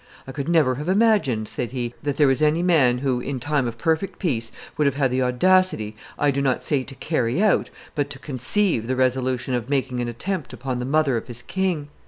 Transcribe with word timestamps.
"I 0.25 0.31
could 0.31 0.49
never 0.49 0.73
have 0.81 0.89
imagined," 0.89 1.47
said 1.47 1.69
be, 1.69 1.93
"that 2.01 2.17
there 2.17 2.25
was 2.25 2.41
any 2.41 2.63
man 2.63 2.97
who, 3.05 3.19
in 3.21 3.39
time 3.39 3.67
of 3.67 3.77
perfect 3.77 4.17
peace, 4.17 4.51
would 4.75 4.87
have 4.87 4.95
had 4.95 5.11
the 5.11 5.21
audacity, 5.21 5.95
I 6.17 6.31
do 6.31 6.41
not 6.41 6.63
say 6.63 6.81
to 6.81 6.95
carry 6.95 7.39
out, 7.39 7.69
but 7.93 8.09
to 8.09 8.17
conceive 8.17 8.87
the 8.87 8.95
resolution 8.95 9.53
of 9.53 9.69
making 9.69 9.99
an 10.01 10.07
attempt 10.07 10.53
upon 10.53 10.79
the 10.79 10.85
mother 10.85 11.17
of 11.17 11.27
his 11.27 11.43
king 11.43 11.89